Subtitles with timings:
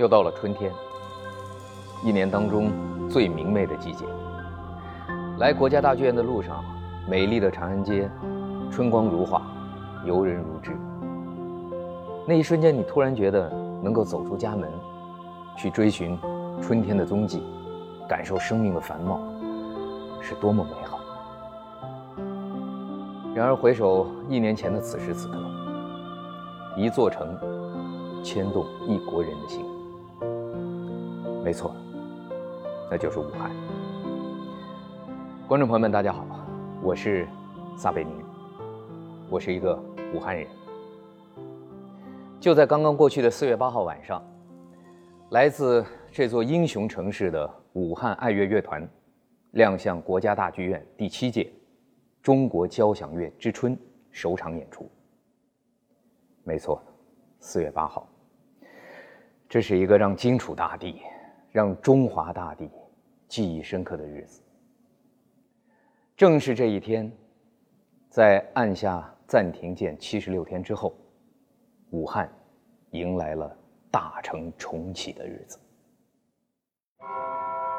[0.00, 0.72] 又到了春天，
[2.02, 2.72] 一年当中
[3.10, 4.06] 最明媚的季节。
[5.38, 6.64] 来国家大剧院的路上，
[7.06, 8.10] 美丽的长安街，
[8.70, 9.42] 春光如画，
[10.06, 10.74] 游人如织。
[12.26, 13.50] 那一瞬间，你突然觉得
[13.82, 14.72] 能够走出家门，
[15.54, 16.18] 去追寻
[16.62, 17.42] 春天的踪迹，
[18.08, 19.20] 感受生命的繁茂，
[20.22, 20.98] 是多么美好。
[23.34, 25.36] 然而回首一年前的此时此刻，
[26.74, 27.36] 一座城
[28.24, 29.62] 牵动一国人的心。
[31.42, 31.74] 没错，
[32.90, 33.50] 那就是武汉。
[35.48, 36.26] 观众朋友们，大家好，
[36.82, 37.26] 我是
[37.78, 38.12] 撒贝宁，
[39.30, 39.74] 我是一个
[40.14, 40.46] 武汉人。
[42.38, 44.22] 就在刚刚过去的四月八号晚上，
[45.30, 48.86] 来自这座英雄城市的武汉爱乐乐团
[49.52, 51.50] 亮相国家大剧院第七届
[52.22, 53.76] 中国交响乐之春
[54.10, 54.88] 首场演出。
[56.44, 56.82] 没错，
[57.38, 58.06] 四月八号，
[59.48, 61.00] 这是一个让荆楚大地。
[61.52, 62.70] 让中华大地
[63.26, 64.40] 记忆深刻的日子，
[66.16, 67.10] 正是这一天，
[68.08, 70.94] 在按下暂停键七十六天之后，
[71.90, 72.30] 武汉
[72.90, 73.56] 迎来了
[73.90, 75.58] 大城重启的日子。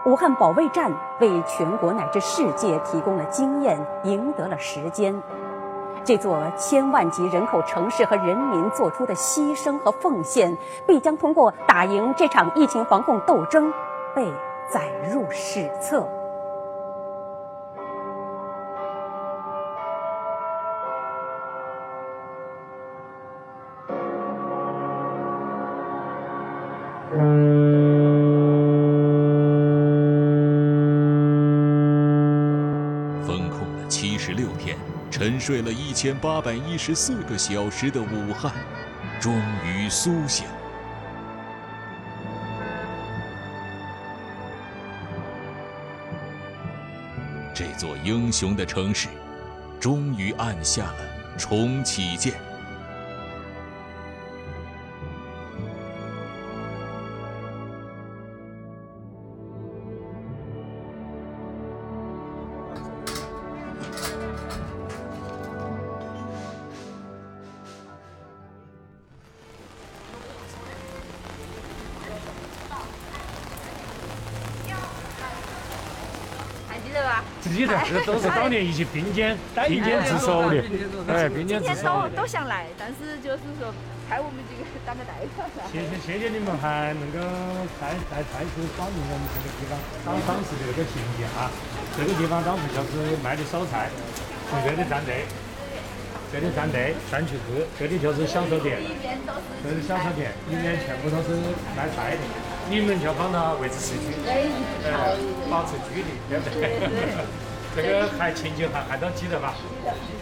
[0.07, 5.13] 武汉保卫战为全国乃至世界提供了经验，赢得了时间。
[6.03, 13.71] 这座千万级人口城市和人民做出的牺牲和奉献，必将通过打赢这场疫情防控斗争，
[14.15, 14.33] 被
[14.69, 14.81] 载
[15.13, 16.07] 入史册。
[35.21, 38.51] 沉睡了一千八百一十四个小时的武汉，
[39.19, 40.47] 终于苏醒。
[47.53, 49.09] 这座英雄的城市，
[49.79, 52.33] 终于按下了重启键。
[77.91, 79.37] 这都是当年 一起并肩
[79.67, 80.63] 并肩自守的，
[81.07, 82.07] 哎，兵坚自守。
[82.09, 83.73] 都都想来，但是就是说
[84.07, 85.45] 派我们几个当个代表。
[85.71, 87.19] 谢谢谢谢你们还能够
[87.79, 91.51] 再再再次光临我们这个地方，当当时的这个情景啊。
[91.97, 93.91] 这个地方当时就是卖的烧菜，
[94.49, 95.27] 从这里站队，
[96.31, 98.79] 这里站队站去吃，这里就是销售点，
[99.61, 101.35] 这是销售点，里面全部都是
[101.75, 102.23] 卖菜的。
[102.69, 104.15] 你们就放到位置市区，
[104.87, 105.19] 呃，
[105.51, 106.79] 保持距离，对不对？
[107.75, 109.53] 这个还情景还还都记得吧？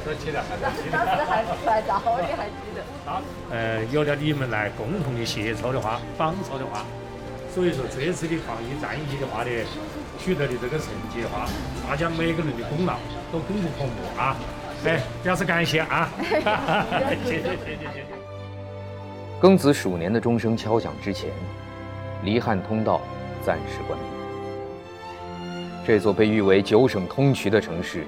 [0.06, 0.42] 都记得，
[0.82, 0.98] 记得。
[0.98, 2.84] 当时还拍照，你还记得？
[3.06, 6.86] 好，呃，有了你们来共同的协作的话，帮助的话，
[7.54, 9.50] 所以说这次的防疫战役的话呢，
[10.20, 11.48] 取得的这个成绩的话，
[11.88, 12.96] 大家每个人的功劳
[13.32, 14.36] 都功不可没啊！
[14.86, 16.10] 哎，表示感谢啊！
[16.22, 16.42] 谢谢
[17.26, 18.06] 谢谢谢谢。
[19.42, 21.30] 庚子鼠年的钟声敲响之前。
[22.22, 23.00] 离汉通道
[23.46, 24.19] 暂时关闭，
[25.86, 28.04] 这座被誉为九省通衢的城市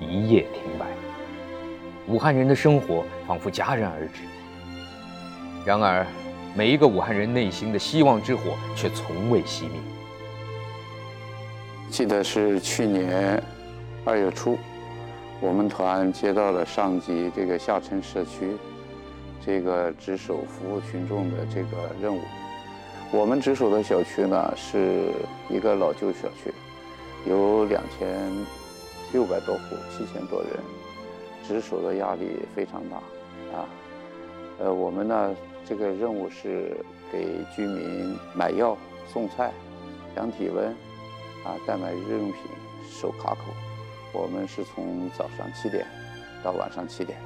[0.00, 0.86] 一夜停摆。
[2.06, 4.22] 武汉人的生活仿佛戛然而止。
[5.64, 6.06] 然而，
[6.54, 9.72] 每一个武汉人内心的希望之火却从未熄灭。
[11.90, 13.42] 记得是去年
[14.04, 14.58] 二月初，
[15.40, 18.56] 我们团接到了上级这个下沉社区
[19.44, 22.20] 这个值守服务群众的这个任务。
[23.10, 25.12] 我们值守的小区呢，是
[25.48, 26.52] 一个老旧小区，
[27.28, 28.08] 有两千
[29.12, 30.50] 六百多户，七千多人，
[31.46, 32.96] 值守的压力非常大
[33.56, 33.68] 啊。
[34.60, 35.36] 呃，我们呢，
[35.66, 36.74] 这个任务是
[37.12, 38.76] 给居民买药、
[39.12, 39.52] 送菜、
[40.14, 40.68] 量体温，
[41.44, 42.40] 啊，代买日用品、
[42.90, 43.52] 守卡口。
[44.14, 45.86] 我们是从早上七点
[46.42, 47.18] 到晚上七点。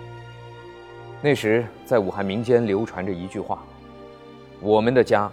[1.23, 3.65] 那时，在武汉民间流传着一句话
[4.61, 5.31] ：“我们的家。”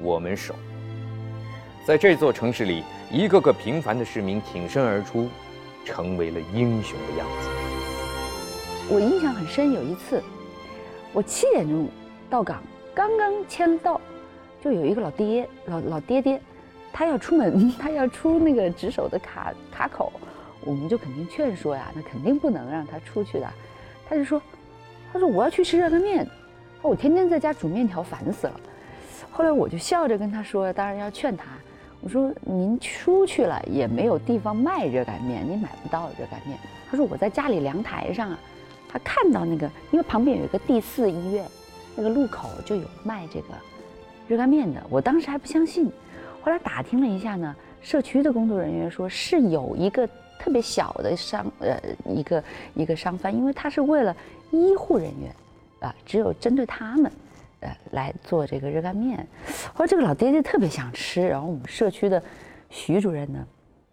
[0.00, 0.54] 我们守，
[1.86, 2.82] 在这座城市里，
[3.12, 5.28] 一个个平凡的市民挺身而出，
[5.84, 7.48] 成为了英雄的样子。
[8.88, 10.22] 我印象很深，有一次，
[11.12, 11.86] 我七点钟
[12.30, 12.62] 到岗，
[12.94, 14.00] 刚刚签到，
[14.64, 16.40] 就有一个老爹，老老爹爹，
[16.90, 20.10] 他要出门， 他要出那个值守的卡卡口，
[20.64, 23.46] 我们就肯定劝说呀，那肯定不能让他出去的。
[24.08, 24.40] 他就说，
[25.12, 26.26] 他说我要去吃热干面，
[26.80, 28.58] 我天天在家煮面条，烦死了。
[29.30, 31.44] 后来我就笑着跟他说，当然要劝他，
[32.02, 36.58] 我说您出去了也没有地方卖热干面，您买不到热干面。
[36.90, 38.38] 他说我在家里凉台上啊，
[38.88, 41.46] 他看到那个，因为旁边有一个第四医院，
[41.94, 43.54] 那个路口就有卖这个
[44.26, 44.82] 热干面的。
[44.90, 45.90] 我当时还不相信，
[46.40, 50.04] 后来打听了一下呢，社区的工作人员说是有一个
[50.40, 52.42] 特别小的商呃一个
[52.74, 54.14] 一个商贩，因为他是为了
[54.50, 55.32] 医护人员
[55.78, 57.10] 啊，只有针对他们。
[57.62, 59.26] 呃，来做这个热干面，
[59.72, 62.20] 后来这个老爹爹特别想吃，然后我们社区的
[62.68, 63.46] 徐主任呢，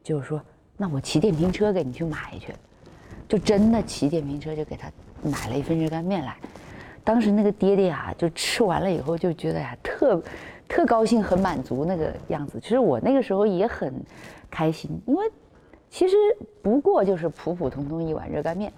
[0.04, 0.42] 就是说，
[0.76, 2.52] 那我骑电瓶车给你去买去，
[3.28, 6.36] 就真的骑电瓶车就给他买了一份热干面来。
[7.04, 10.22] 当时那个爹爹啊，就吃完了以后就觉得呀，特
[10.68, 12.60] 特高兴，很满足那个样子。
[12.60, 13.94] 其实我那个时候也很
[14.50, 15.30] 开心，因为
[15.90, 16.16] 其实
[16.62, 18.72] 不过就是普普通通一碗热干面，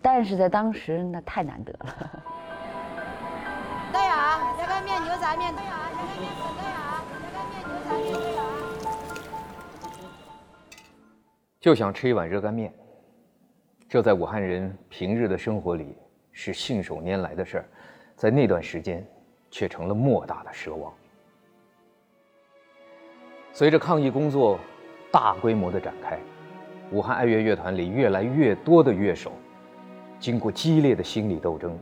[0.00, 2.22] 但是在当时那太难得了。
[4.78, 5.52] 热干面、牛杂面。
[5.56, 8.40] 对啊，热干面粉对啊，热干面、牛杂面对啊。
[11.60, 12.72] 就想吃一碗热干面，
[13.88, 15.96] 这在武汉人平日的生活里
[16.30, 17.64] 是信手拈来的事儿，
[18.14, 19.04] 在那段时间
[19.50, 20.94] 却成了莫大的奢望。
[23.52, 24.60] 随着抗疫工作
[25.10, 26.20] 大规模的展开，
[26.92, 29.32] 武汉爱乐乐团里越来越多的乐手，
[30.20, 31.76] 经过激烈的心理斗争，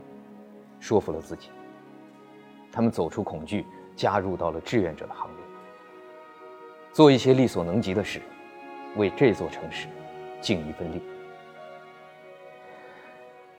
[0.79, 1.51] 说服了自己。
[2.77, 3.65] 他们走出恐惧，
[3.95, 5.37] 加入到了志愿者的行列，
[6.93, 8.21] 做一些力所能及的事，
[8.95, 9.87] 为这座城市
[10.39, 11.01] 尽一份力。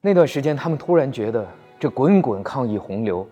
[0.00, 1.44] 那段时间，他们突然觉得，
[1.80, 3.28] 这滚滚抗疫洪流，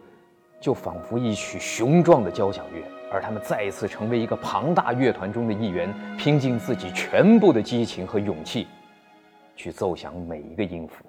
[0.61, 8.67] 就仿佛一曲雄壮的交响乐，而他们再一次成为一个庞大乐团中的一员，拼尽自己全部的激情和勇气，
[9.55, 11.05] 去奏响每一个音符。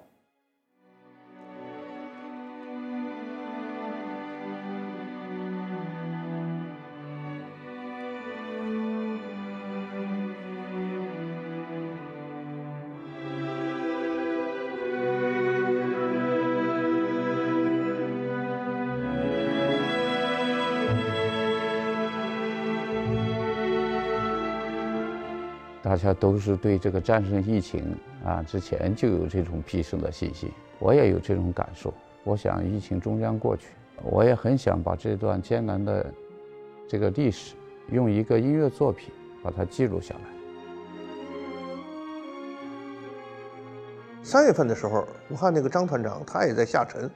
[25.88, 30.52] 大家都是对这个战胜疫情啊，之前就有这种必胜的信心。
[30.78, 31.94] 我也有这种感受。
[32.24, 33.68] 我想疫情终将过去，
[34.02, 36.04] 我也很想把这段艰难的
[36.86, 37.54] 这个历史，
[37.90, 39.10] 用一个音乐作品
[39.42, 40.20] 把它记录下来。
[44.22, 47.10] 三月份的时候，武汉那个张团长他也在下沉，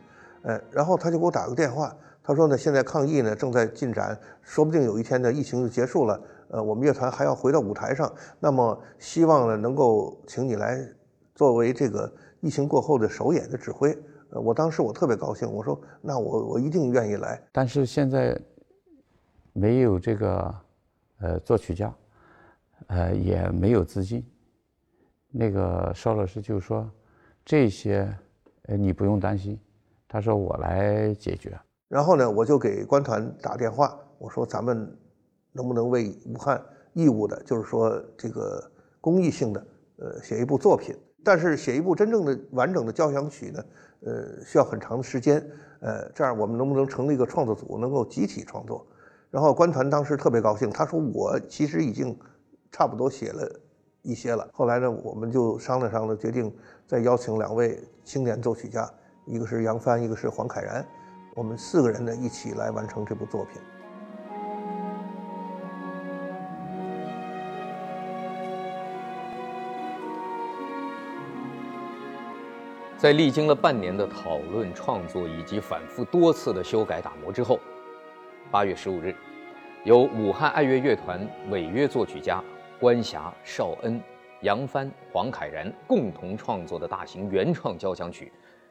[0.45, 6.19] 呃，然后他就给我打个电话，他说呢，现在抗疫呢正在进展，说不定有一天呢疫情就结束了。
[6.53, 10.87] 呃，我们乐团还要回到舞台上，那么希望呢能够请你来
[11.35, 13.91] 作为这个疫情过后的首演的指挥。
[14.29, 17.43] 呃，我当时我特别高兴，我说那我我一定愿意来。
[17.53, 18.39] 但是现在
[19.55, 20.55] 没有这个
[21.21, 21.95] 呃作曲家，
[22.89, 24.23] 呃也没有资金。
[25.31, 26.87] 那个邵老师就说
[27.47, 28.15] 这些
[28.65, 29.59] 呃你不用担心，
[30.07, 31.59] 他说我来解决。
[31.89, 34.95] 然后呢，我就给官团打电话，我说咱们。
[35.53, 36.61] 能不能为武汉
[36.93, 38.63] 义务的，就是说这个
[39.01, 39.67] 公益性的，
[39.97, 40.97] 呃，写一部作品？
[41.25, 43.65] 但是写一部真正的完整的交响曲呢，
[44.01, 45.45] 呃，需要很长的时间。
[45.81, 48.87] 呃，这样我们能不能成立一个创作组，能够集体创作？
[49.31, 52.17] 然后官团当时特别高兴，他说我其实已经
[52.71, 53.61] 差不多写了
[54.03, 54.49] 一些了。
[54.53, 56.55] 后来呢，我们就商量商量，决定
[56.87, 58.89] 再邀请两位青年作曲家，
[59.27, 60.87] 一个是杨帆，一个是黄凯然，
[61.35, 63.61] 我们四个人呢一起来完成这部作品。
[73.03, 77.59] 在历经了半年的讨论、创作以及反复多次的修改打磨之后，
[78.49, 79.13] 八月十五日，
[79.83, 82.41] 由武汉爱乐乐团违约作曲家
[82.79, 84.01] 关霞、邵恩、
[84.43, 88.31] 杨帆、黄凯然共同创作的大型原创交响曲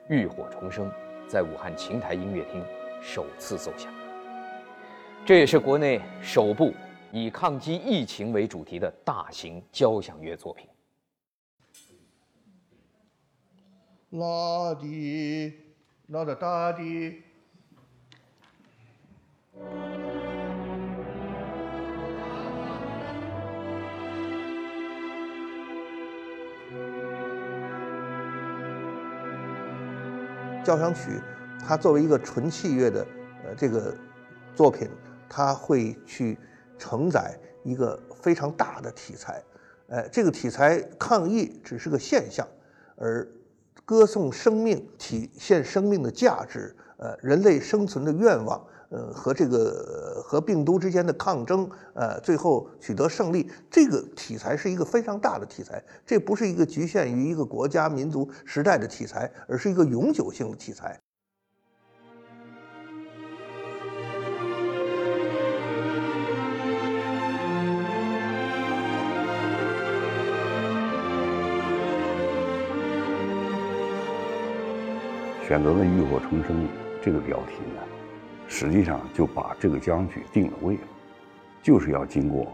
[0.15, 0.89] 《浴火重生》
[1.27, 2.63] 在武汉琴台音乐厅
[3.01, 3.91] 首次奏响。
[5.25, 6.73] 这也是国内首部
[7.11, 10.70] 以抗击疫情为主题的大型交响乐作品。
[14.12, 15.53] 啦滴，
[16.08, 17.24] 啦哒哒滴。
[30.62, 31.22] 交响曲，
[31.60, 33.08] 它作为一个纯器乐的
[33.46, 33.96] 呃这个
[34.53, 34.89] 作品，
[35.30, 36.38] 它会去
[36.77, 39.41] 承载一个非常大的题材。
[39.88, 42.48] 呃，这个题材抗疫只是个现象，
[42.96, 43.25] 而
[43.91, 60.98] 歌颂生命，体现生命的价值，呃，人类生存的愿望，呃，和这个和病毒之间的抗争，呃，最后取得胜利，这个题材是一个非常大的题材，这不是一个局限于一个国家、民族、时代的题材，而是一个永久性的题材。
[75.48, 76.67] 选择了“浴火重生”
[77.01, 77.81] 这个标题呢，
[78.48, 80.81] 实际上就把这个僵局定了位了，
[81.62, 82.51] 就是要经过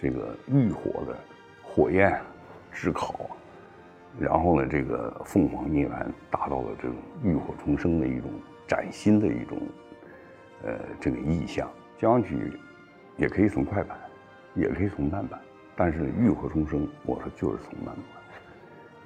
[0.00, 1.18] 这个浴火的
[1.62, 2.18] 火焰
[2.72, 3.28] 炙烤，
[4.18, 8.30] 然后呢，这个凤凰涅槃达到了这种浴火重生的一种
[8.66, 9.58] 崭新的一种
[10.64, 11.68] 呃这个意象。
[11.98, 12.52] 僵局
[13.16, 13.98] 也可以从快板，
[14.54, 15.38] 也可以从慢板，
[15.74, 18.17] 但是浴火重生，我说就是从慢板。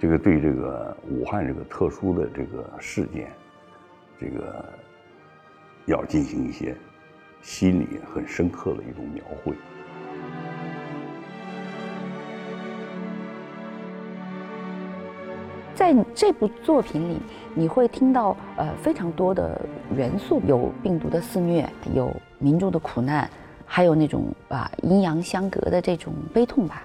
[0.03, 3.31] 这个对这个武汉这个特殊的这个事件，
[4.19, 4.65] 这个
[5.87, 6.77] 要进行一些
[7.41, 9.55] 心理很深刻的一种描绘。
[15.73, 17.21] 在这部作品里，
[17.55, 19.65] 你会听到呃非常多的
[19.97, 23.31] 元素，有病毒的肆虐，有民众的苦难，
[23.65, 26.83] 还有那种啊阴阳相隔的这种悲痛吧。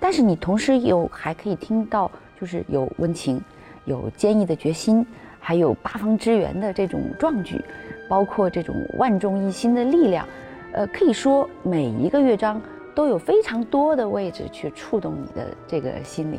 [0.00, 2.10] 但是你同时又还可以听到。
[2.44, 3.40] 就是有温情，
[3.86, 5.06] 有坚毅的决心，
[5.40, 7.58] 还有八方支援的这种壮举，
[8.06, 10.28] 包括这种万众一心的力量。
[10.74, 12.60] 呃，可以说每一个乐章
[12.94, 16.38] 都有非常多的位置去触动你的这个心灵。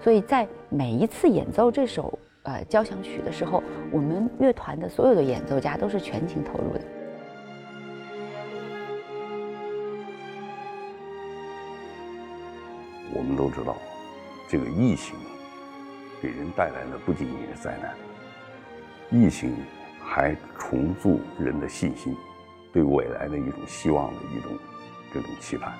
[0.00, 6.80] 所以在每一次演奏这首呃交响曲的时候，我们乐团的所有的演奏家都是全情投入的。
[13.14, 13.76] 我们都知道，
[14.48, 15.14] 这个疫情。
[16.22, 17.92] 给人带来的不仅仅是灾难，
[19.10, 19.56] 疫情
[20.00, 22.16] 还重塑人的信心，
[22.72, 24.56] 对未来的一种希望的一种
[25.12, 25.72] 这种期盼。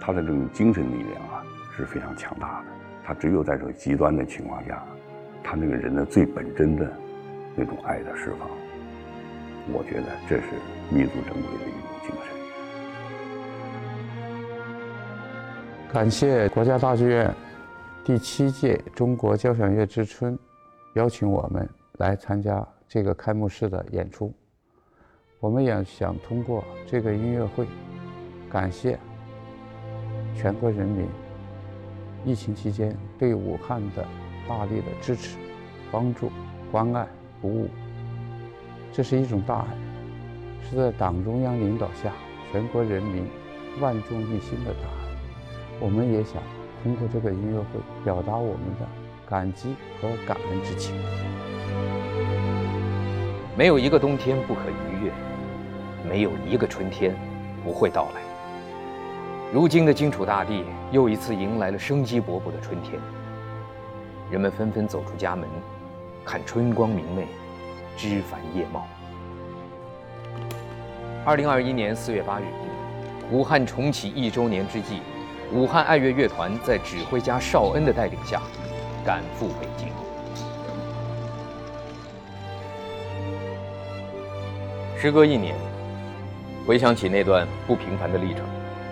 [0.00, 1.46] 他的这种精神力量啊
[1.76, 2.66] 是非常强大的。
[3.04, 4.84] 他只有在这个极端的情况下，
[5.44, 6.92] 他那个人的最本真的
[7.54, 8.48] 那种爱的释放，
[9.72, 10.46] 我觉得这是
[10.90, 12.34] 弥足珍贵的一种精神。
[15.92, 17.32] 感谢国家大剧院。
[18.04, 20.38] 第七届中国交响乐之春，
[20.92, 24.30] 邀请我们来参加这个开幕式的演出。
[25.40, 27.66] 我们也想通过这个音乐会，
[28.50, 28.98] 感谢
[30.36, 31.06] 全国人民
[32.26, 34.06] 疫情期间对武汉的
[34.46, 35.38] 大力的支持、
[35.90, 36.30] 帮助、
[36.70, 37.08] 关爱、
[37.40, 37.70] 鼓舞。
[38.92, 39.68] 这是一种大爱，
[40.68, 42.12] 是在党中央领导下
[42.52, 43.26] 全国人民
[43.80, 45.80] 万众一心的大爱。
[45.80, 46.42] 我们也想。
[46.84, 48.86] 通过这个音乐会，表达我们的
[49.26, 50.94] 感激和感恩之情。
[53.56, 55.10] 没有一个冬天不可逾越，
[56.06, 57.16] 没有一个春天
[57.64, 58.20] 不会到来。
[59.50, 60.62] 如今的荆楚大地
[60.92, 63.00] 又一次迎来了生机勃勃的春天，
[64.30, 65.48] 人们纷纷走出家门，
[66.22, 67.26] 看春光明媚，
[67.96, 68.86] 枝繁叶茂。
[71.24, 72.44] 二零二一年四月八日，
[73.30, 75.00] 武汉重启一周年之际。
[75.54, 78.42] 武汉爱乐乐团在指挥家邵恩的带领下，
[79.06, 79.86] 赶赴北京。
[84.98, 85.54] 时隔一年，
[86.66, 88.42] 回想起那段不平凡的历程，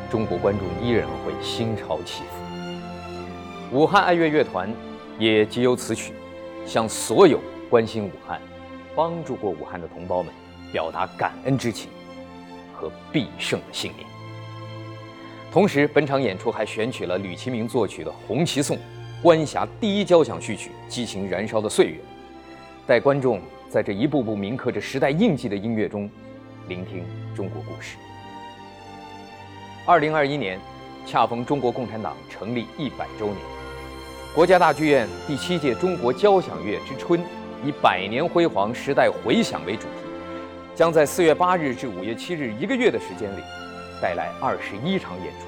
[0.09, 3.77] 中国观众依然会心潮起伏。
[3.77, 4.73] 武汉爱乐乐团
[5.19, 6.15] 也藉由此曲，
[6.65, 8.41] 向所有关心武汉、
[8.95, 10.33] 帮助过武汉的同胞们，
[10.71, 11.91] 表达感恩之情
[12.73, 14.07] 和必胜的信念。
[15.53, 18.75] 同时，本场演出还选取了吕其明作曲的《红旗颂》，
[19.23, 21.97] 关峡第一交响序曲《激情燃烧的岁月》，
[22.87, 26.09] 带观众在这一步步铭刻着时代印记的音乐中，
[26.69, 27.05] 聆听
[27.37, 27.99] 中国故事。
[29.85, 30.59] 二零二一年，
[31.07, 33.37] 恰逢中国共产党成立一百周年，
[34.35, 37.21] 国家大剧院第七届中国交响乐之春，
[37.63, 40.09] 以“百年辉煌，时代回响”为主题，
[40.75, 43.43] 将在四月八日至五月七日一个月的时间里。
[44.03, 45.47] 带来二十一场演出，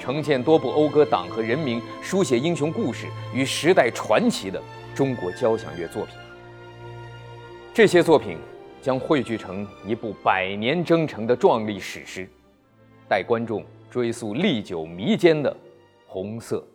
[0.00, 4.60] 呈现多部讴歌党和人民、书写英雄故事与时代传奇的
[4.92, 6.14] 中国交响乐作品。
[7.72, 8.36] 这些作品
[8.82, 12.28] 将汇聚成一部百年征程的壮丽史诗，
[13.08, 15.56] 带观众追溯历久弥坚的
[16.08, 16.66] 红色。